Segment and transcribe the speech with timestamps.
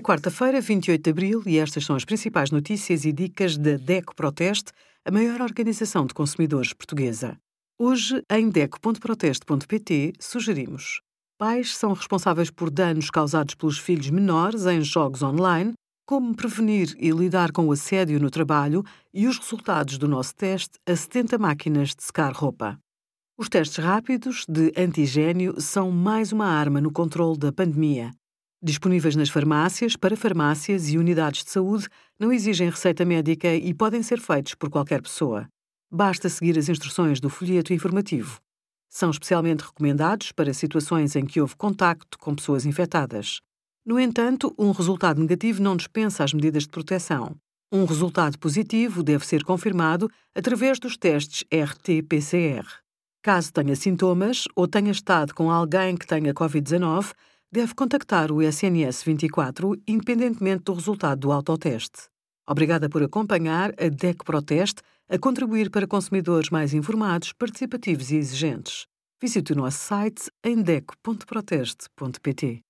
[0.00, 4.16] É quarta-feira, 28 de abril, e estas são as principais notícias e dicas da DECO
[4.16, 4.72] Proteste,
[5.04, 7.36] a maior organização de consumidores portuguesa.
[7.78, 11.02] Hoje, em DECO.proteste.pt, sugerimos:
[11.38, 15.74] pais são responsáveis por danos causados pelos filhos menores em jogos online,
[16.06, 18.82] como prevenir e lidar com o assédio no trabalho
[19.12, 22.78] e os resultados do nosso teste a 70 máquinas de secar roupa.
[23.36, 28.12] Os testes rápidos de antigênio são mais uma arma no controle da pandemia.
[28.62, 31.88] Disponíveis nas farmácias, para farmácias e unidades de saúde,
[32.18, 35.48] não exigem receita médica e podem ser feitos por qualquer pessoa.
[35.90, 38.38] Basta seguir as instruções do folheto informativo.
[38.86, 43.40] São especialmente recomendados para situações em que houve contacto com pessoas infectadas.
[43.84, 47.34] No entanto, um resultado negativo não dispensa as medidas de proteção.
[47.72, 52.66] Um resultado positivo deve ser confirmado através dos testes RT-PCR.
[53.22, 57.12] Caso tenha sintomas ou tenha estado com alguém que tenha Covid-19,
[57.52, 62.08] deve contactar o SNS 24 independentemente do resultado do autoteste.
[62.48, 68.86] Obrigada por acompanhar a DEC Proteste a contribuir para consumidores mais informados, participativos e exigentes.
[69.20, 72.62] Visite o nosso site em deco.proteste.pt.